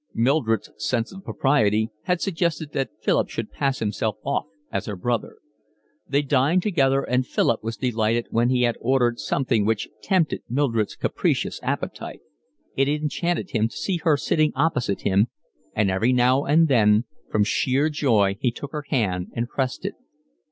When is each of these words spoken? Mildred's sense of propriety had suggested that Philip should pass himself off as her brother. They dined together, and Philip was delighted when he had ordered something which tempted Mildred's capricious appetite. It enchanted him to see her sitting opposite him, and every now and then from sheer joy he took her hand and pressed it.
Mildred's 0.15 0.71
sense 0.77 1.11
of 1.13 1.23
propriety 1.23 1.91
had 2.05 2.21
suggested 2.21 2.71
that 2.71 2.89
Philip 3.03 3.29
should 3.29 3.51
pass 3.51 3.77
himself 3.77 4.15
off 4.23 4.45
as 4.71 4.87
her 4.87 4.95
brother. 4.95 5.37
They 6.09 6.23
dined 6.23 6.63
together, 6.63 7.03
and 7.03 7.23
Philip 7.27 7.63
was 7.63 7.77
delighted 7.77 8.25
when 8.31 8.49
he 8.49 8.63
had 8.63 8.79
ordered 8.81 9.19
something 9.19 9.63
which 9.63 9.89
tempted 10.01 10.41
Mildred's 10.49 10.95
capricious 10.95 11.59
appetite. 11.61 12.21
It 12.75 12.89
enchanted 12.89 13.51
him 13.51 13.67
to 13.67 13.77
see 13.77 13.97
her 13.97 14.17
sitting 14.17 14.51
opposite 14.55 15.01
him, 15.01 15.27
and 15.75 15.91
every 15.91 16.13
now 16.13 16.45
and 16.45 16.67
then 16.67 17.03
from 17.29 17.43
sheer 17.43 17.87
joy 17.89 18.37
he 18.39 18.49
took 18.49 18.71
her 18.71 18.85
hand 18.89 19.27
and 19.35 19.47
pressed 19.49 19.85
it. 19.85 19.93